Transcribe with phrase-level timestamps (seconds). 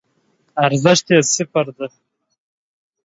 [0.65, 1.87] ارزښت یی صفر دی